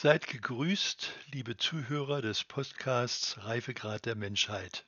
Seid 0.00 0.28
gegrüßt, 0.28 1.10
liebe 1.32 1.56
Zuhörer 1.56 2.22
des 2.22 2.44
Podcasts 2.44 3.36
Reifegrad 3.38 4.06
der 4.06 4.14
Menschheit. 4.14 4.86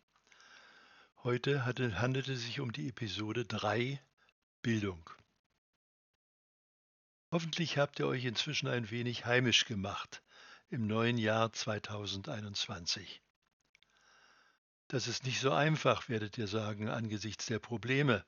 Heute 1.24 1.64
handelte 1.64 2.34
es 2.34 2.42
sich 2.42 2.60
um 2.60 2.70
die 2.70 2.90
Episode 2.90 3.44
3 3.44 4.00
Bildung. 4.62 5.10
Hoffentlich 7.32 7.76
habt 7.76 7.98
ihr 7.98 8.06
euch 8.06 8.24
inzwischen 8.24 8.68
ein 8.68 8.88
wenig 8.92 9.26
heimisch 9.26 9.64
gemacht 9.64 10.22
im 10.68 10.86
neuen 10.86 11.18
Jahr 11.18 11.52
2021. 11.52 13.20
Das 14.86 15.08
ist 15.08 15.24
nicht 15.24 15.40
so 15.40 15.50
einfach, 15.50 16.08
werdet 16.08 16.38
ihr 16.38 16.46
sagen, 16.46 16.88
angesichts 16.88 17.46
der 17.46 17.58
Probleme, 17.58 18.24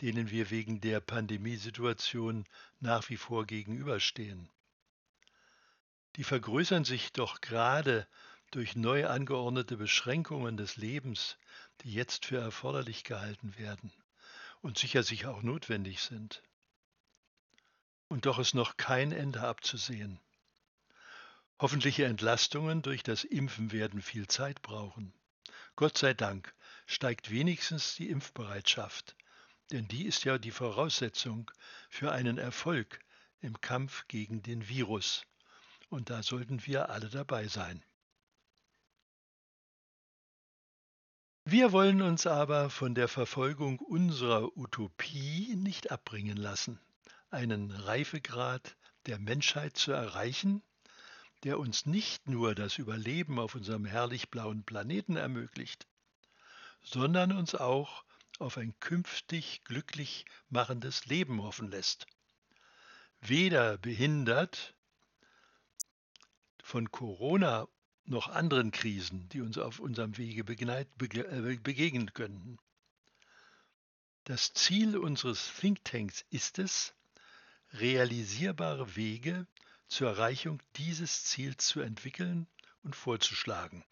denen 0.00 0.32
wir 0.32 0.50
wegen 0.50 0.80
der 0.80 0.98
Pandemiesituation 0.98 2.44
nach 2.80 3.08
wie 3.08 3.16
vor 3.16 3.46
gegenüberstehen. 3.46 4.50
Die 6.18 6.24
vergrößern 6.24 6.84
sich 6.84 7.12
doch 7.12 7.40
gerade 7.40 8.04
durch 8.50 8.74
neu 8.74 9.06
angeordnete 9.06 9.76
Beschränkungen 9.76 10.56
des 10.56 10.74
Lebens, 10.74 11.38
die 11.80 11.92
jetzt 11.92 12.26
für 12.26 12.38
erforderlich 12.38 13.04
gehalten 13.04 13.56
werden 13.56 13.92
und 14.60 14.78
sicher 14.78 15.04
sicher 15.04 15.30
auch 15.30 15.42
notwendig 15.42 16.00
sind. 16.02 16.42
Und 18.08 18.26
doch 18.26 18.40
ist 18.40 18.54
noch 18.54 18.76
kein 18.76 19.12
Ende 19.12 19.42
abzusehen. 19.42 20.18
Hoffentliche 21.60 22.06
Entlastungen 22.06 22.82
durch 22.82 23.04
das 23.04 23.22
Impfen 23.22 23.70
werden 23.70 24.02
viel 24.02 24.26
Zeit 24.26 24.60
brauchen. 24.60 25.14
Gott 25.76 25.96
sei 25.96 26.14
Dank 26.14 26.52
steigt 26.86 27.30
wenigstens 27.30 27.94
die 27.94 28.10
Impfbereitschaft, 28.10 29.14
denn 29.70 29.86
die 29.86 30.04
ist 30.04 30.24
ja 30.24 30.38
die 30.38 30.50
Voraussetzung 30.50 31.48
für 31.88 32.10
einen 32.10 32.38
Erfolg 32.38 32.98
im 33.38 33.60
Kampf 33.60 34.08
gegen 34.08 34.42
den 34.42 34.66
Virus. 34.66 35.24
Und 35.88 36.10
da 36.10 36.22
sollten 36.22 36.64
wir 36.66 36.90
alle 36.90 37.08
dabei 37.08 37.48
sein. 37.48 37.84
Wir 41.44 41.72
wollen 41.72 42.02
uns 42.02 42.26
aber 42.26 42.68
von 42.68 42.94
der 42.94 43.08
Verfolgung 43.08 43.78
unserer 43.78 44.54
Utopie 44.54 45.56
nicht 45.56 45.90
abbringen 45.90 46.36
lassen, 46.36 46.78
einen 47.30 47.70
Reifegrad 47.70 48.76
der 49.06 49.18
Menschheit 49.18 49.74
zu 49.74 49.92
erreichen, 49.92 50.62
der 51.44 51.58
uns 51.58 51.86
nicht 51.86 52.28
nur 52.28 52.54
das 52.54 52.76
Überleben 52.76 53.38
auf 53.38 53.54
unserem 53.54 53.86
herrlich 53.86 54.28
blauen 54.28 54.64
Planeten 54.64 55.16
ermöglicht, 55.16 55.86
sondern 56.82 57.32
uns 57.32 57.54
auch 57.54 58.04
auf 58.38 58.58
ein 58.58 58.78
künftig 58.80 59.62
glücklich 59.64 60.26
machendes 60.50 61.06
Leben 61.06 61.42
hoffen 61.42 61.70
lässt. 61.70 62.06
Weder 63.20 63.78
behindert 63.78 64.74
von 66.68 66.90
Corona 66.90 67.66
noch 68.04 68.28
anderen 68.28 68.72
Krisen, 68.72 69.26
die 69.30 69.40
uns 69.40 69.56
auf 69.56 69.80
unserem 69.80 70.18
Wege 70.18 70.42
äh, 70.42 71.56
begegnen 71.56 72.12
könnten. 72.12 72.58
Das 74.24 74.52
Ziel 74.52 74.98
unseres 74.98 75.50
Thinktanks 75.58 76.26
ist 76.28 76.58
es, 76.58 76.92
realisierbare 77.72 78.96
Wege 78.96 79.46
zur 79.86 80.10
Erreichung 80.10 80.62
dieses 80.76 81.24
Ziels 81.24 81.66
zu 81.66 81.80
entwickeln 81.80 82.46
und 82.82 82.94
vorzuschlagen. 82.94 83.82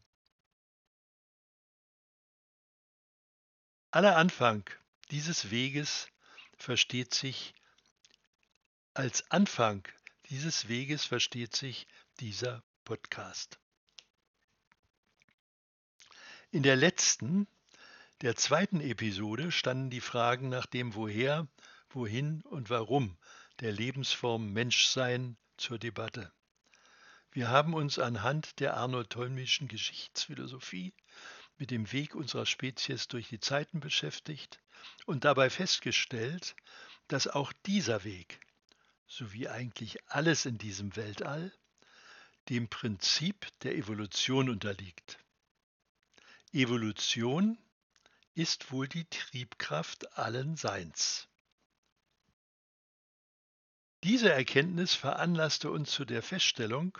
Aller 3.90 4.16
Anfang 4.16 4.68
dieses 5.10 5.50
Weges 5.50 6.08
versteht 6.58 7.14
sich 7.14 7.54
als 8.92 9.30
Anfang 9.30 9.88
dieses 10.28 10.68
Weges 10.68 11.04
versteht 11.04 11.54
sich 11.54 11.86
dieser 12.20 12.62
Podcast. 12.84 13.58
In 16.50 16.62
der 16.62 16.76
letzten, 16.76 17.46
der 18.22 18.36
zweiten 18.36 18.80
Episode 18.80 19.52
standen 19.52 19.90
die 19.90 20.00
Fragen 20.00 20.48
nach 20.48 20.66
dem 20.66 20.94
Woher, 20.94 21.46
Wohin 21.90 22.42
und 22.42 22.70
Warum 22.70 23.16
der 23.60 23.72
Lebensform 23.72 24.52
Menschsein 24.52 25.36
zur 25.56 25.78
Debatte. 25.78 26.32
Wir 27.32 27.48
haben 27.48 27.74
uns 27.74 27.98
anhand 27.98 28.60
der 28.60 28.76
Arnold-Tollmischen 28.76 29.68
Geschichtsphilosophie 29.68 30.94
mit 31.58 31.70
dem 31.70 31.90
Weg 31.92 32.14
unserer 32.14 32.46
Spezies 32.46 33.08
durch 33.08 33.28
die 33.28 33.40
Zeiten 33.40 33.80
beschäftigt 33.80 34.60
und 35.04 35.24
dabei 35.24 35.50
festgestellt, 35.50 36.56
dass 37.08 37.28
auch 37.28 37.52
dieser 37.66 38.04
Weg, 38.04 38.40
so 39.06 39.32
wie 39.32 39.48
eigentlich 39.48 39.98
alles 40.08 40.46
in 40.46 40.58
diesem 40.58 40.96
Weltall, 40.96 41.52
dem 42.48 42.68
Prinzip 42.68 43.46
der 43.60 43.76
Evolution 43.76 44.48
unterliegt. 44.48 45.18
Evolution 46.52 47.58
ist 48.34 48.70
wohl 48.70 48.88
die 48.88 49.04
Triebkraft 49.06 50.16
allen 50.16 50.56
Seins. 50.56 51.28
Diese 54.04 54.30
Erkenntnis 54.32 54.94
veranlasste 54.94 55.70
uns 55.70 55.90
zu 55.90 56.04
der 56.04 56.22
Feststellung, 56.22 56.96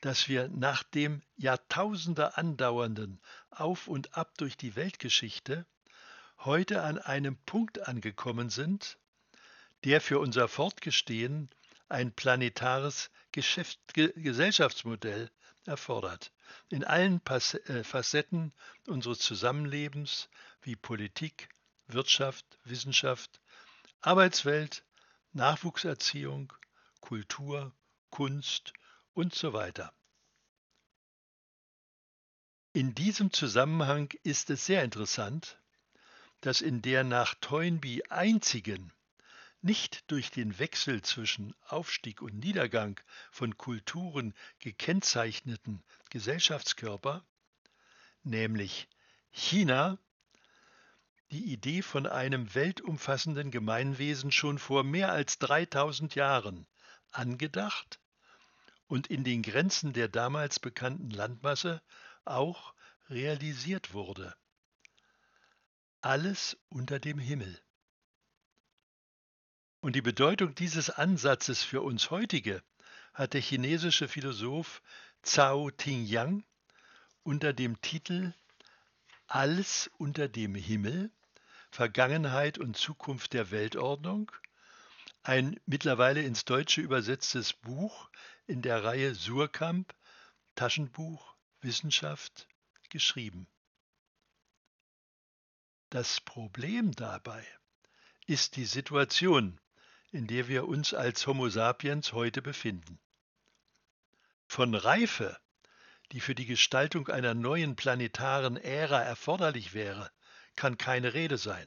dass 0.00 0.28
wir 0.28 0.48
nach 0.48 0.82
dem 0.82 1.22
Jahrtausende 1.36 2.36
andauernden 2.36 3.20
Auf 3.50 3.88
und 3.88 4.16
Ab 4.16 4.36
durch 4.38 4.56
die 4.56 4.74
Weltgeschichte 4.74 5.66
heute 6.38 6.82
an 6.82 6.98
einem 6.98 7.36
Punkt 7.44 7.86
angekommen 7.86 8.50
sind, 8.50 8.98
der 9.84 10.00
für 10.00 10.18
unser 10.18 10.48
Fortgestehen 10.48 11.50
ein 11.88 12.12
planetares 12.12 13.10
Geschäft, 13.32 13.78
Gesellschaftsmodell 13.94 15.30
erfordert. 15.64 16.32
In 16.70 16.84
allen 16.84 17.20
äh, 17.26 17.84
Facetten 17.84 18.52
unseres 18.86 19.18
Zusammenlebens 19.18 20.28
wie 20.62 20.76
Politik, 20.76 21.48
Wirtschaft, 21.86 22.58
Wissenschaft, 22.64 23.40
Arbeitswelt, 24.00 24.84
Nachwuchserziehung, 25.32 26.52
Kultur, 27.00 27.72
Kunst 28.10 28.72
und 29.14 29.34
so 29.34 29.52
weiter. 29.52 29.92
In 32.72 32.94
diesem 32.94 33.32
Zusammenhang 33.32 34.10
ist 34.22 34.50
es 34.50 34.66
sehr 34.66 34.84
interessant, 34.84 35.58
dass 36.40 36.60
in 36.60 36.80
der 36.82 37.02
nach 37.02 37.34
Toynbee 37.40 38.02
einzigen 38.08 38.92
nicht 39.60 40.10
durch 40.10 40.30
den 40.30 40.58
Wechsel 40.58 41.02
zwischen 41.02 41.54
Aufstieg 41.66 42.22
und 42.22 42.38
Niedergang 42.38 43.00
von 43.30 43.56
Kulturen 43.56 44.34
gekennzeichneten 44.60 45.82
Gesellschaftskörper, 46.10 47.24
nämlich 48.22 48.88
China, 49.30 49.98
die 51.30 51.52
Idee 51.52 51.82
von 51.82 52.06
einem 52.06 52.54
weltumfassenden 52.54 53.50
Gemeinwesen 53.50 54.32
schon 54.32 54.58
vor 54.58 54.84
mehr 54.84 55.12
als 55.12 55.38
3000 55.38 56.14
Jahren 56.14 56.66
angedacht 57.10 58.00
und 58.86 59.08
in 59.08 59.24
den 59.24 59.42
Grenzen 59.42 59.92
der 59.92 60.08
damals 60.08 60.58
bekannten 60.60 61.10
Landmasse 61.10 61.82
auch 62.24 62.74
realisiert 63.10 63.92
wurde. 63.92 64.34
Alles 66.00 66.56
unter 66.68 66.98
dem 66.98 67.18
Himmel. 67.18 67.60
Und 69.80 69.94
die 69.94 70.02
Bedeutung 70.02 70.56
dieses 70.56 70.90
Ansatzes 70.90 71.62
für 71.62 71.82
uns 71.82 72.10
heutige 72.10 72.62
hat 73.14 73.34
der 73.34 73.40
chinesische 73.40 74.08
Philosoph 74.08 74.82
Zhao 75.22 75.70
Tingyang 75.70 76.44
unter 77.22 77.52
dem 77.52 77.80
Titel 77.80 78.34
Alles 79.28 79.88
unter 79.96 80.28
dem 80.28 80.56
Himmel 80.56 81.12
Vergangenheit 81.70 82.58
und 82.58 82.76
Zukunft 82.76 83.34
der 83.34 83.50
Weltordnung, 83.50 84.32
ein 85.22 85.60
mittlerweile 85.66 86.22
ins 86.22 86.44
Deutsche 86.44 86.80
übersetztes 86.80 87.52
Buch 87.52 88.10
in 88.46 88.62
der 88.62 88.82
Reihe 88.82 89.14
Surkamp 89.14 89.94
Taschenbuch 90.56 91.36
Wissenschaft 91.60 92.48
geschrieben. 92.88 93.46
Das 95.90 96.20
Problem 96.20 96.92
dabei 96.92 97.46
ist 98.26 98.56
die 98.56 98.64
Situation, 98.64 99.60
in 100.10 100.26
der 100.26 100.48
wir 100.48 100.66
uns 100.66 100.94
als 100.94 101.26
Homo 101.26 101.48
sapiens 101.48 102.12
heute 102.12 102.42
befinden. 102.42 102.98
Von 104.46 104.74
Reife, 104.74 105.38
die 106.12 106.20
für 106.20 106.34
die 106.34 106.46
Gestaltung 106.46 107.08
einer 107.08 107.34
neuen 107.34 107.76
planetaren 107.76 108.56
Ära 108.56 109.02
erforderlich 109.02 109.74
wäre, 109.74 110.10
kann 110.56 110.78
keine 110.78 111.12
Rede 111.12 111.36
sein. 111.36 111.66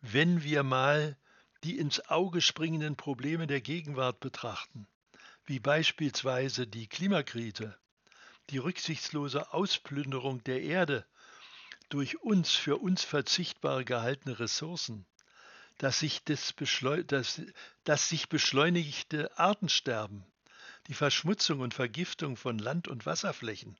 Wenn 0.00 0.42
wir 0.42 0.62
mal 0.62 1.18
die 1.62 1.78
ins 1.78 2.08
Auge 2.08 2.40
springenden 2.40 2.96
Probleme 2.96 3.46
der 3.46 3.60
Gegenwart 3.60 4.20
betrachten, 4.20 4.88
wie 5.44 5.60
beispielsweise 5.60 6.66
die 6.66 6.86
Klimakrise, 6.86 7.78
die 8.48 8.58
rücksichtslose 8.58 9.52
Ausplünderung 9.52 10.42
der 10.44 10.62
Erde 10.62 11.06
durch 11.90 12.22
uns 12.22 12.52
für 12.52 12.78
uns 12.78 13.04
verzichtbar 13.04 13.84
gehaltene 13.84 14.38
Ressourcen, 14.38 15.06
das 15.80 16.00
sich, 16.00 16.22
das, 16.24 16.54
das, 17.06 17.40
das 17.84 18.08
sich 18.10 18.28
beschleunigte 18.28 19.38
Artensterben, 19.38 20.26
die 20.88 20.94
Verschmutzung 20.94 21.60
und 21.60 21.72
Vergiftung 21.72 22.36
von 22.36 22.58
Land- 22.58 22.86
und 22.86 23.06
Wasserflächen, 23.06 23.78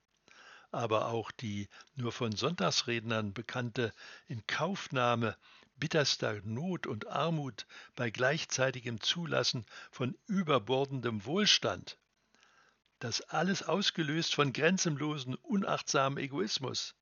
aber 0.71 1.09
auch 1.09 1.29
die 1.29 1.69
nur 1.93 2.11
von 2.11 2.35
Sonntagsrednern 2.35 3.35
bekannte 3.35 3.93
Inkaufnahme 4.27 5.37
bitterster 5.75 6.41
Not 6.43 6.87
und 6.87 7.05
Armut 7.05 7.67
bei 7.95 8.09
gleichzeitigem 8.09 8.99
Zulassen 8.99 9.67
von 9.91 10.17
überbordendem 10.25 11.23
Wohlstand. 11.25 11.99
Das 12.97 13.21
alles 13.21 13.61
ausgelöst 13.61 14.33
von 14.33 14.53
grenzenlosen, 14.53 15.35
unachtsamen 15.35 16.17
Egoismus. 16.17 16.95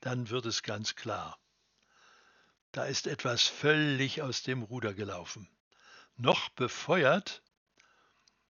Dann 0.00 0.28
wird 0.28 0.44
es 0.44 0.62
ganz 0.62 0.94
klar. 0.94 1.38
Da 2.72 2.84
ist 2.84 3.08
etwas 3.08 3.48
völlig 3.48 4.22
aus 4.22 4.44
dem 4.44 4.62
Ruder 4.62 4.94
gelaufen. 4.94 5.48
Noch 6.16 6.50
befeuert 6.50 7.42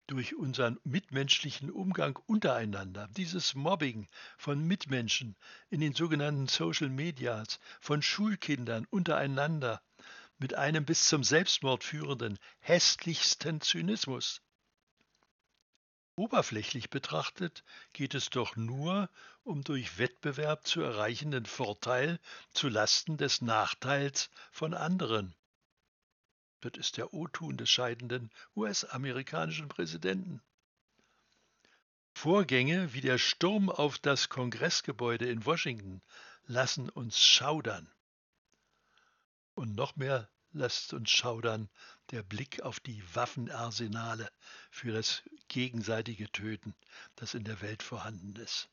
durch 0.05 0.35
unseren 0.35 0.79
mitmenschlichen 0.83 1.71
Umgang 1.71 2.19
untereinander, 2.27 3.07
dieses 3.17 3.55
Mobbing 3.55 4.07
von 4.37 4.63
Mitmenschen 4.63 5.35
in 5.71 5.79
den 5.79 5.95
sogenannten 5.95 6.47
Social 6.47 6.89
Medias, 6.89 7.59
von 7.81 8.03
Schulkindern 8.03 8.85
untereinander, 8.91 9.81
mit 10.37 10.53
einem 10.53 10.85
bis 10.85 11.07
zum 11.07 11.23
Selbstmord 11.23 11.83
führenden, 11.83 12.37
hässlichsten 12.59 13.61
Zynismus. 13.61 14.42
Oberflächlich 16.15 16.91
betrachtet 16.91 17.63
geht 17.91 18.13
es 18.13 18.29
doch 18.29 18.55
nur 18.55 19.09
um 19.43 19.63
durch 19.63 19.97
Wettbewerb 19.97 20.65
zu 20.67 20.81
erreichenden 20.81 21.45
Vorteil 21.47 22.19
zu 22.51 22.69
Lasten 22.69 23.17
des 23.17 23.41
Nachteils 23.41 24.29
von 24.51 24.75
anderen. 24.75 25.33
Das 26.61 26.73
ist 26.77 26.97
der 26.97 27.13
O-Ton 27.13 27.57
des 27.57 27.69
scheidenden 27.69 28.31
US-amerikanischen 28.55 29.67
Präsidenten. 29.69 30.41
Vorgänge 32.13 32.93
wie 32.93 33.01
der 33.01 33.17
Sturm 33.17 33.69
auf 33.69 33.97
das 33.97 34.29
Kongressgebäude 34.29 35.27
in 35.27 35.45
Washington 35.45 36.01
lassen 36.45 36.89
uns 36.89 37.19
schaudern. 37.19 37.89
Und 39.55 39.75
noch 39.75 39.95
mehr 39.95 40.29
lässt 40.53 40.93
uns 40.93 41.09
schaudern 41.09 41.69
der 42.11 42.23
Blick 42.23 42.61
auf 42.61 42.79
die 42.79 43.03
Waffenarsenale 43.15 44.29
für 44.69 44.91
das 44.91 45.23
gegenseitige 45.47 46.31
Töten, 46.31 46.75
das 47.15 47.33
in 47.33 47.43
der 47.43 47.61
Welt 47.61 47.83
vorhanden 47.83 48.35
ist. 48.35 48.69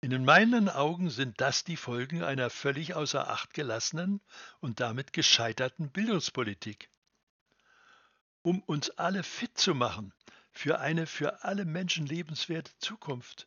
In 0.00 0.24
meinen 0.24 0.68
Augen 0.68 1.10
sind 1.10 1.40
das 1.40 1.64
die 1.64 1.76
Folgen 1.76 2.22
einer 2.22 2.50
völlig 2.50 2.94
außer 2.94 3.28
Acht 3.28 3.52
gelassenen 3.52 4.20
und 4.60 4.78
damit 4.78 5.12
gescheiterten 5.12 5.90
Bildungspolitik. 5.90 6.88
Um 8.42 8.62
uns 8.62 8.90
alle 8.90 9.24
fit 9.24 9.58
zu 9.58 9.74
machen 9.74 10.14
für 10.52 10.78
eine 10.78 11.06
für 11.06 11.42
alle 11.42 11.64
Menschen 11.64 12.06
lebenswerte 12.06 12.70
Zukunft, 12.78 13.44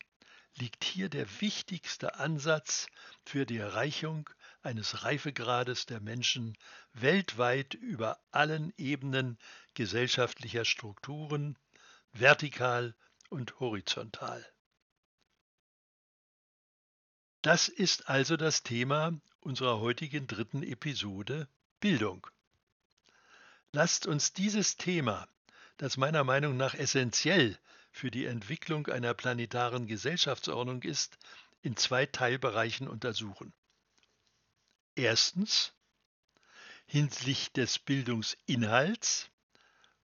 liegt 0.58 0.84
hier 0.84 1.08
der 1.08 1.26
wichtigste 1.40 2.16
Ansatz 2.16 2.88
für 3.26 3.46
die 3.46 3.58
Erreichung 3.58 4.30
eines 4.64 5.04
Reifegrades 5.04 5.86
der 5.86 6.00
Menschen 6.00 6.58
weltweit 6.94 7.74
über 7.74 8.20
allen 8.32 8.74
Ebenen 8.78 9.38
gesellschaftlicher 9.74 10.66
Strukturen, 10.66 11.58
vertikal 12.14 12.96
und 13.30 13.60
horizontal. 13.60 14.46
Das 17.42 17.70
ist 17.70 18.08
also 18.08 18.38
das 18.38 18.62
Thema 18.62 19.20
unserer 19.40 19.80
heutigen 19.80 20.28
dritten 20.28 20.62
Episode 20.62 21.48
Bildung. 21.80 22.28
Lasst 23.72 24.06
uns 24.06 24.34
dieses 24.34 24.78
Thema, 24.78 25.28
das 25.78 25.98
meiner 25.98 26.24
Meinung 26.24 26.58
nach 26.58 26.76
essentiell 26.76 27.58
für 27.92 28.12
die 28.12 28.26
Entwicklung 28.26 28.88
einer 28.88 29.14
planetaren 29.14 29.88
Gesellschaftsordnung 29.88 30.84
ist, 30.84 31.18
in 31.62 31.76
zwei 31.76 32.06
Teilbereichen 32.06 32.88
untersuchen. 32.88 33.54
Erstens 34.96 35.74
hinsichtlich 36.86 37.52
des 37.54 37.80
Bildungsinhalts 37.80 39.30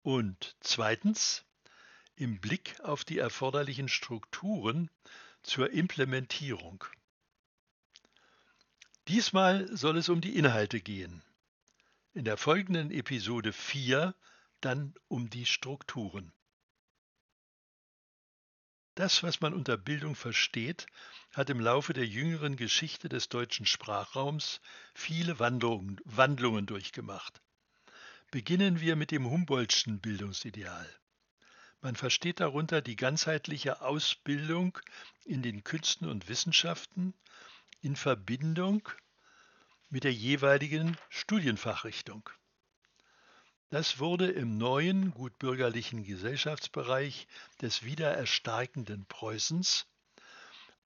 und 0.02 0.56
zweitens 0.60 1.44
im 2.16 2.40
Blick 2.40 2.80
auf 2.80 3.04
die 3.04 3.18
erforderlichen 3.18 3.88
Strukturen 3.88 4.90
zur 5.42 5.70
Implementierung. 5.70 6.84
Diesmal 9.08 9.68
soll 9.76 9.96
es 9.96 10.08
um 10.08 10.20
die 10.20 10.36
Inhalte 10.36 10.80
gehen. 10.80 11.22
In 12.14 12.24
der 12.24 12.36
folgenden 12.36 12.90
Episode 12.90 13.52
4 13.52 14.14
dann 14.60 14.94
um 15.08 15.30
die 15.30 15.46
Strukturen. 15.46 16.32
Das, 18.94 19.22
was 19.22 19.40
man 19.40 19.54
unter 19.54 19.78
Bildung 19.78 20.14
versteht, 20.14 20.86
hat 21.32 21.48
im 21.48 21.60
Laufe 21.60 21.94
der 21.94 22.06
jüngeren 22.06 22.56
Geschichte 22.56 23.08
des 23.08 23.30
deutschen 23.30 23.64
Sprachraums 23.64 24.60
viele 24.94 25.38
Wandlungen, 25.38 25.98
Wandlungen 26.04 26.66
durchgemacht. 26.66 27.40
Beginnen 28.30 28.80
wir 28.80 28.96
mit 28.96 29.10
dem 29.10 29.30
Humboldtschen 29.30 29.98
Bildungsideal. 30.00 30.88
Man 31.80 31.96
versteht 31.96 32.40
darunter 32.40 32.82
die 32.82 32.96
ganzheitliche 32.96 33.80
Ausbildung 33.80 34.78
in 35.24 35.42
den 35.42 35.64
Künsten 35.64 36.08
und 36.08 36.28
Wissenschaften 36.28 37.14
in 37.80 37.96
Verbindung 37.96 38.88
mit 39.88 40.04
der 40.04 40.12
jeweiligen 40.12 40.98
Studienfachrichtung. 41.08 42.28
Das 43.72 43.98
wurde 43.98 44.30
im 44.30 44.58
neuen 44.58 45.12
gutbürgerlichen 45.14 46.04
Gesellschaftsbereich 46.04 47.26
des 47.62 47.84
wiedererstarkenden 47.84 49.06
Preußens 49.06 49.86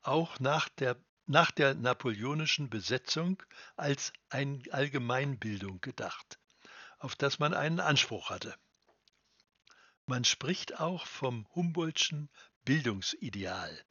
auch 0.02 0.38
nach 0.38 0.68
der, 0.68 0.96
nach 1.26 1.50
der 1.50 1.74
napoleonischen 1.74 2.70
Besetzung 2.70 3.42
als 3.74 4.12
eine 4.28 4.62
Allgemeinbildung 4.70 5.80
gedacht, 5.80 6.38
auf 6.98 7.16
das 7.16 7.40
man 7.40 7.54
einen 7.54 7.80
Anspruch 7.80 8.30
hatte. 8.30 8.54
Man 10.06 10.24
spricht 10.24 10.78
auch 10.78 11.08
vom 11.08 11.44
Humboldtschen 11.56 12.30
Bildungsideal. 12.64 13.84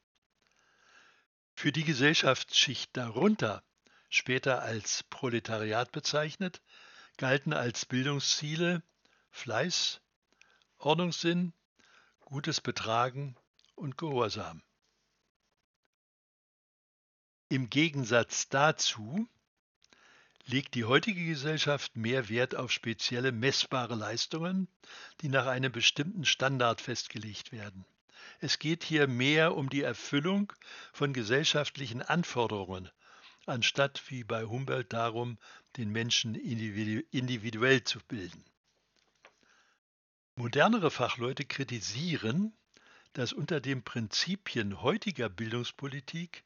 Für 1.54 1.74
die 1.74 1.84
Gesellschaftsschicht 1.84 2.96
darunter, 2.96 3.62
später 4.10 4.62
als 4.62 5.04
Proletariat 5.10 5.92
bezeichnet, 5.92 6.62
galten 7.18 7.54
als 7.54 7.86
Bildungsziele 7.86 8.84
Fleiß, 9.32 10.02
Ordnungssinn, 10.78 11.54
gutes 12.22 12.62
Betragen 12.62 13.36
und 13.76 13.98
Gehorsam. 13.98 14.62
Im 17.50 17.70
Gegensatz 17.70 18.50
dazu 18.50 19.28
legt 20.46 20.76
die 20.76 20.86
heutige 20.86 21.26
Gesellschaft 21.26 21.96
mehr 21.96 22.30
Wert 22.30 22.56
auf 22.56 22.72
spezielle 22.72 23.32
messbare 23.32 23.96
Leistungen, 23.96 24.68
die 25.22 25.30
nach 25.30 25.46
einem 25.46 25.72
bestimmten 25.72 26.26
Standard 26.26 26.82
festgelegt 26.82 27.52
werden. 27.52 27.86
Es 28.40 28.60
geht 28.60 28.84
hier 28.84 29.08
mehr 29.08 29.56
um 29.56 29.70
die 29.70 29.82
Erfüllung 29.82 30.52
von 30.94 31.14
gesellschaftlichen 31.14 32.02
Anforderungen, 32.02 32.90
anstatt 33.46 34.04
wie 34.10 34.24
bei 34.24 34.44
Humboldt 34.44 34.92
darum, 34.94 35.38
den 35.78 35.92
Menschen 35.92 36.36
individuell 36.36 37.84
zu 37.84 38.00
bilden. 38.08 38.44
Modernere 40.36 40.92
Fachleute 40.92 41.46
kritisieren, 41.46 42.54
dass 43.14 43.32
unter 43.32 43.62
den 43.62 43.84
Prinzipien 43.84 44.82
heutiger 44.82 45.30
Bildungspolitik 45.30 46.44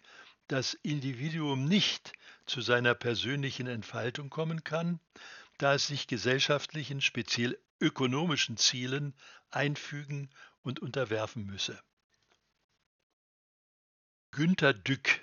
das 0.48 0.75
Individuum 0.75 1.65
nicht 1.65 2.13
zu 2.45 2.62
seiner 2.62 2.93
persönlichen 2.95 3.67
Entfaltung 3.67 4.29
kommen 4.29 4.63
kann, 4.63 5.00
da 5.57 5.75
es 5.75 5.88
sich 5.88 6.07
gesellschaftlichen, 6.07 7.01
speziell 7.01 7.59
ökonomischen 7.79 8.57
Zielen 8.57 9.15
einfügen 9.50 10.29
und 10.62 10.79
unterwerfen 10.79 11.45
müsse. 11.45 11.81
Günter 14.31 14.74
Dück, 14.74 15.21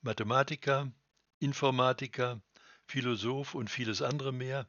Mathematiker, 0.00 0.92
Informatiker, 1.38 2.40
Philosoph 2.88 3.54
und 3.54 3.68
vieles 3.68 4.00
andere 4.00 4.32
mehr, 4.32 4.66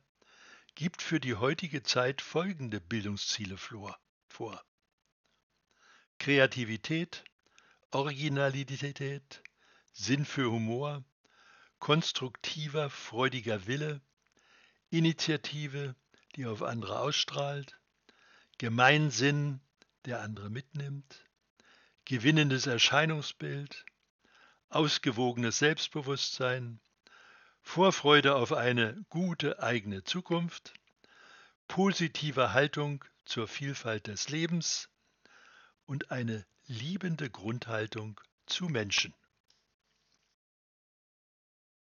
gibt 0.75 1.01
für 1.01 1.21
die 1.21 1.35
heutige 1.35 1.83
Zeit 1.83 2.21
folgende 2.21 2.81
Bildungsziele 2.81 3.57
vor. 3.57 4.61
Kreativität, 6.17 7.23
Originalität, 7.91 9.41
Sinn 9.93 10.25
für 10.25 10.51
Humor, 10.51 11.05
konstruktiver, 11.79 12.89
freudiger 12.89 13.67
Wille, 13.67 14.01
Initiative, 14.89 15.95
die 16.35 16.45
auf 16.45 16.61
andere 16.61 16.99
ausstrahlt, 16.99 17.79
Gemeinsinn, 18.57 19.61
der 20.03 20.19
andere 20.19 20.49
mitnimmt, 20.49 21.25
gewinnendes 22.03 22.67
Erscheinungsbild, 22.67 23.85
ausgewogenes 24.67 25.59
Selbstbewusstsein, 25.59 26.81
Vorfreude 27.71 28.33
auf 28.33 28.51
eine 28.51 28.99
gute 29.09 29.61
eigene 29.61 30.03
Zukunft, 30.03 30.73
positive 31.67 32.51
Haltung 32.51 33.05
zur 33.25 33.47
Vielfalt 33.47 34.07
des 34.07 34.27
Lebens 34.29 34.89
und 35.85 36.09
eine 36.09 36.47
liebende 36.65 37.29
Grundhaltung 37.29 38.19
zu 38.47 38.69
Menschen. 38.69 39.13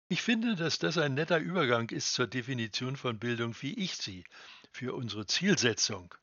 Ich 0.07 0.23
finde, 0.23 0.55
dass 0.55 0.79
das 0.79 0.99
ein 0.99 1.15
netter 1.15 1.39
Übergang 1.39 1.91
ist 1.91 2.13
zur 2.13 2.29
Definition 2.29 2.97
von 2.97 3.19
Bildung, 3.19 3.61
wie 3.61 3.75
ich 3.75 3.97
sie 3.97 4.23
für 4.71 4.95
unsere 4.95 5.27
Zielsetzung, 5.27 6.15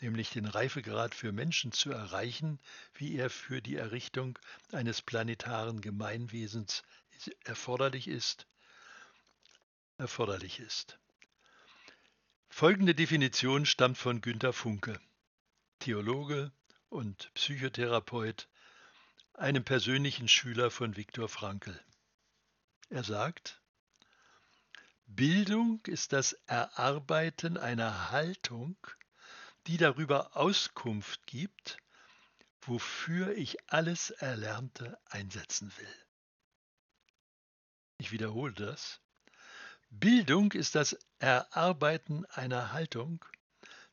nämlich 0.00 0.30
den 0.30 0.46
Reifegrad 0.46 1.14
für 1.14 1.30
Menschen 1.30 1.70
zu 1.70 1.92
erreichen, 1.92 2.58
wie 2.94 3.14
er 3.14 3.30
für 3.30 3.62
die 3.62 3.76
Errichtung 3.76 4.36
eines 4.72 5.00
planetaren 5.00 5.80
Gemeinwesens 5.80 6.82
erforderlich 7.44 8.08
ist, 8.08 8.48
erforderlich 9.98 10.60
ist. 10.60 10.98
Folgende 12.48 12.94
Definition 12.94 13.66
stammt 13.66 13.98
von 13.98 14.20
Günter 14.20 14.52
Funke, 14.52 15.00
Theologe 15.78 16.52
und 16.88 17.32
Psychotherapeut, 17.34 18.48
einem 19.34 19.64
persönlichen 19.64 20.28
Schüler 20.28 20.70
von 20.70 20.96
Viktor 20.96 21.28
Frankl. 21.28 21.78
Er 22.88 23.04
sagt, 23.04 23.60
Bildung 25.06 25.84
ist 25.86 26.12
das 26.12 26.32
Erarbeiten 26.46 27.56
einer 27.58 28.10
Haltung, 28.10 28.76
die 29.66 29.76
darüber 29.76 30.36
Auskunft 30.36 31.26
gibt, 31.26 31.78
wofür 32.62 33.36
ich 33.36 33.70
alles 33.70 34.10
Erlernte 34.10 34.98
einsetzen 35.06 35.72
will. 35.76 36.06
Ich 37.98 38.12
wiederhole 38.12 38.52
das. 38.52 39.00
Bildung 39.98 40.52
ist 40.52 40.74
das 40.74 40.98
Erarbeiten 41.20 42.26
einer 42.26 42.72
Haltung, 42.72 43.24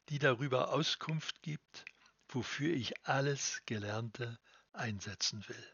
die 0.10 0.20
darüber 0.20 0.74
Auskunft 0.74 1.42
gibt, 1.42 1.86
wofür 2.28 2.74
ich 2.74 3.06
alles 3.08 3.62
Gelernte 3.66 4.38
einsetzen 4.74 5.48
will. 5.48 5.74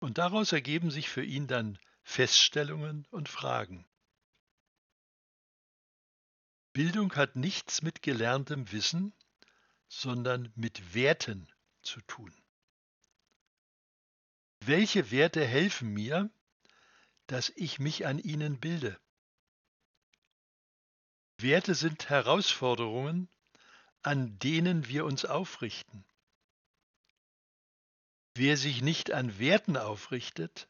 Und 0.00 0.18
daraus 0.18 0.50
ergeben 0.50 0.90
sich 0.90 1.08
für 1.08 1.22
ihn 1.22 1.46
dann 1.46 1.78
Feststellungen 2.02 3.06
und 3.10 3.28
Fragen. 3.28 3.86
Bildung 6.72 7.14
hat 7.14 7.36
nichts 7.36 7.80
mit 7.82 8.02
gelerntem 8.02 8.72
Wissen, 8.72 9.14
sondern 9.86 10.52
mit 10.56 10.94
Werten 10.94 11.48
zu 11.82 12.00
tun. 12.02 12.34
Welche 14.58 15.12
Werte 15.12 15.46
helfen 15.46 15.92
mir, 15.92 16.30
dass 17.26 17.50
ich 17.56 17.78
mich 17.78 18.06
an 18.06 18.18
ihnen 18.18 18.60
bilde? 18.60 18.98
Werte 21.38 21.74
sind 21.74 22.08
Herausforderungen, 22.08 23.28
an 24.02 24.38
denen 24.38 24.86
wir 24.88 25.04
uns 25.04 25.24
aufrichten. 25.24 26.04
Wer 28.34 28.56
sich 28.56 28.82
nicht 28.82 29.12
an 29.12 29.38
Werten 29.38 29.76
aufrichtet, 29.76 30.68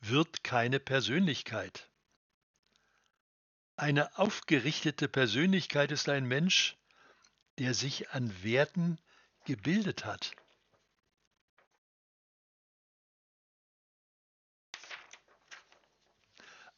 wird 0.00 0.44
keine 0.44 0.78
Persönlichkeit. 0.78 1.88
Eine 3.76 4.18
aufgerichtete 4.18 5.08
Persönlichkeit 5.08 5.90
ist 5.90 6.08
ein 6.08 6.26
Mensch, 6.26 6.76
der 7.58 7.74
sich 7.74 8.10
an 8.10 8.42
Werten 8.42 8.98
gebildet 9.44 10.04
hat. 10.04 10.32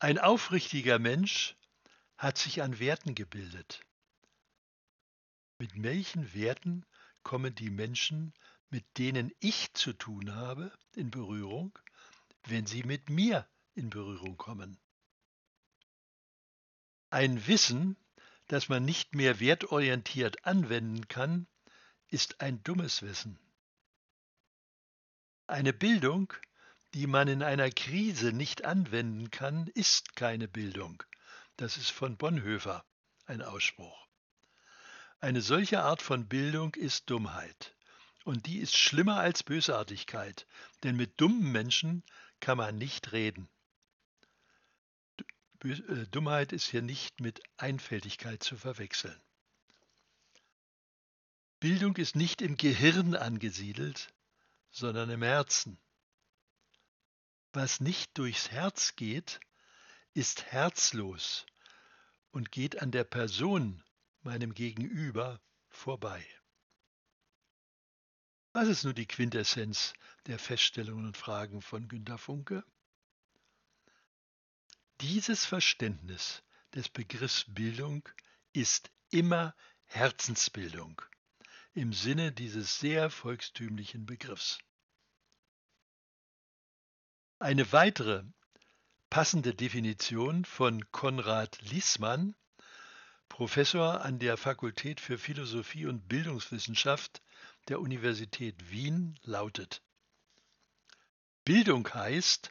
Ein 0.04 0.18
aufrichtiger 0.18 0.98
Mensch 0.98 1.56
hat 2.18 2.36
sich 2.36 2.60
an 2.60 2.78
Werten 2.78 3.14
gebildet. 3.14 3.80
Mit 5.58 5.82
welchen 5.82 6.34
Werten 6.34 6.84
kommen 7.22 7.54
die 7.54 7.70
Menschen 7.70 8.34
mit 8.68 8.84
denen 8.98 9.32
ich 9.40 9.72
zu 9.72 9.94
tun 9.94 10.34
habe, 10.34 10.70
in 10.92 11.10
Berührung, 11.10 11.78
wenn 12.42 12.66
sie 12.66 12.82
mit 12.82 13.08
mir 13.08 13.48
in 13.72 13.88
Berührung 13.88 14.36
kommen. 14.36 14.78
Ein 17.08 17.46
Wissen, 17.46 17.96
das 18.48 18.68
man 18.68 18.84
nicht 18.84 19.14
mehr 19.14 19.40
wertorientiert 19.40 20.44
anwenden 20.44 21.08
kann, 21.08 21.46
ist 22.08 22.42
ein 22.42 22.62
dummes 22.62 23.00
Wissen. 23.00 23.38
Eine 25.46 25.72
Bildung, 25.72 26.30
die 26.94 27.08
man 27.08 27.26
in 27.26 27.42
einer 27.42 27.70
Krise 27.70 28.32
nicht 28.32 28.64
anwenden 28.64 29.32
kann, 29.32 29.66
ist 29.74 30.14
keine 30.14 30.46
Bildung. 30.46 31.02
Das 31.56 31.76
ist 31.76 31.90
von 31.90 32.16
Bonhoeffer 32.16 32.84
ein 33.26 33.42
Ausspruch. 33.42 34.06
Eine 35.20 35.42
solche 35.42 35.82
Art 35.82 36.02
von 36.02 36.28
Bildung 36.28 36.74
ist 36.74 37.10
Dummheit. 37.10 37.74
Und 38.24 38.46
die 38.46 38.58
ist 38.58 38.76
schlimmer 38.76 39.18
als 39.18 39.42
Bösartigkeit, 39.42 40.46
denn 40.82 40.96
mit 40.96 41.20
dummen 41.20 41.50
Menschen 41.50 42.04
kann 42.40 42.58
man 42.58 42.76
nicht 42.78 43.12
reden. 43.12 43.48
Äh, 45.64 46.06
Dummheit 46.10 46.52
ist 46.52 46.68
hier 46.68 46.82
nicht 46.82 47.20
mit 47.20 47.42
Einfältigkeit 47.56 48.42
zu 48.42 48.56
verwechseln. 48.56 49.20
Bildung 51.58 51.96
ist 51.96 52.14
nicht 52.14 52.40
im 52.40 52.56
Gehirn 52.56 53.16
angesiedelt, 53.16 54.14
sondern 54.70 55.10
im 55.10 55.22
Herzen. 55.22 55.78
Was 57.54 57.78
nicht 57.78 58.18
durchs 58.18 58.50
Herz 58.50 58.96
geht, 58.96 59.38
ist 60.12 60.44
herzlos 60.46 61.46
und 62.32 62.50
geht 62.50 62.82
an 62.82 62.90
der 62.90 63.04
Person, 63.04 63.84
meinem 64.22 64.54
Gegenüber, 64.54 65.40
vorbei. 65.68 66.26
Was 68.52 68.66
ist 68.66 68.82
nun 68.82 68.96
die 68.96 69.06
Quintessenz 69.06 69.94
der 70.26 70.40
Feststellungen 70.40 71.06
und 71.06 71.16
Fragen 71.16 71.62
von 71.62 71.86
Günter 71.86 72.18
Funke? 72.18 72.64
Dieses 75.00 75.44
Verständnis 75.44 76.42
des 76.74 76.88
Begriffs 76.88 77.44
Bildung 77.46 78.08
ist 78.52 78.90
immer 79.10 79.54
Herzensbildung 79.84 81.00
im 81.72 81.92
Sinne 81.92 82.32
dieses 82.32 82.80
sehr 82.80 83.10
volkstümlichen 83.10 84.06
Begriffs. 84.06 84.58
Eine 87.44 87.72
weitere 87.72 88.24
passende 89.10 89.54
Definition 89.54 90.46
von 90.46 90.90
Konrad 90.92 91.60
Liesmann, 91.60 92.34
Professor 93.28 94.00
an 94.00 94.18
der 94.18 94.38
Fakultät 94.38 94.98
für 94.98 95.18
Philosophie 95.18 95.84
und 95.84 96.08
Bildungswissenschaft 96.08 97.20
der 97.68 97.80
Universität 97.80 98.70
Wien 98.70 99.18
lautet 99.24 99.82
Bildung 101.44 101.86
heißt, 101.92 102.50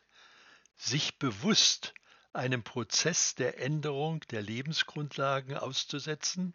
sich 0.76 1.18
bewusst 1.18 1.96
einem 2.32 2.62
Prozess 2.62 3.34
der 3.34 3.60
Änderung 3.60 4.20
der 4.30 4.44
Lebensgrundlagen 4.44 5.58
auszusetzen 5.58 6.54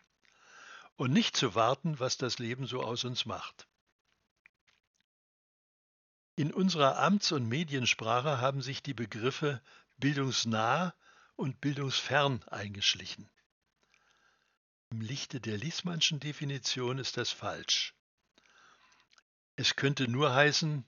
und 0.94 1.12
nicht 1.12 1.36
zu 1.36 1.56
warten, 1.56 1.98
was 1.98 2.18
das 2.18 2.38
Leben 2.38 2.68
so 2.68 2.84
aus 2.84 3.02
uns 3.02 3.26
macht. 3.26 3.67
In 6.38 6.54
unserer 6.54 7.00
Amts- 7.00 7.32
und 7.32 7.48
Mediensprache 7.48 8.40
haben 8.40 8.62
sich 8.62 8.80
die 8.80 8.94
Begriffe 8.94 9.60
bildungsnah 9.96 10.94
und 11.34 11.60
bildungsfern 11.60 12.44
eingeschlichen. 12.44 13.28
Im 14.90 15.00
Lichte 15.00 15.40
der 15.40 15.58
Liesmannschen 15.58 16.20
Definition 16.20 17.00
ist 17.00 17.16
das 17.16 17.32
falsch. 17.32 17.92
Es 19.56 19.74
könnte 19.74 20.06
nur 20.06 20.32
heißen 20.32 20.84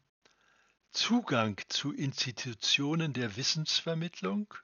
Zugang 0.92 1.60
zu 1.68 1.92
Institutionen 1.94 3.12
der 3.12 3.34
Wissensvermittlung 3.34 4.54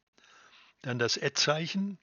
dann 0.82 0.98
das 0.98 1.16
Ad-Zeichen, 1.16 1.96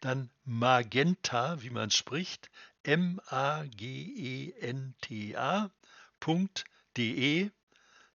dann 0.00 0.30
Magenta, 0.44 1.60
wie 1.62 1.70
man 1.70 1.90
spricht, 1.90 2.48
M-A-G-E-N-T-A.de, 2.84 3.90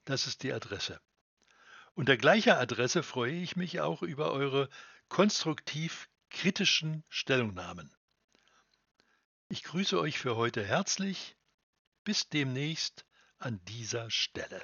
das 0.06 0.28
ist 0.28 0.44
die 0.44 0.54
Adresse. 0.54 1.02
Unter 1.94 2.16
gleicher 2.16 2.58
Adresse 2.58 3.04
freue 3.04 3.34
ich 3.34 3.58
mich 3.58 3.82
auch 3.82 4.02
über 4.02 4.32
eure 4.32 4.70
konstruktiv 5.10 6.08
kritischen 6.30 7.04
Stellungnahmen. 7.10 7.94
Ich 9.50 9.64
grüße 9.64 10.00
euch 10.00 10.18
für 10.18 10.38
heute 10.38 10.64
herzlich. 10.64 11.36
Bis 12.06 12.30
demnächst 12.30 13.04
an 13.41 13.60
dieser 13.65 14.10
Stelle. 14.10 14.62